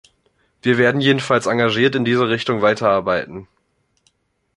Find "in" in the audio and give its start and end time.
1.93-2.03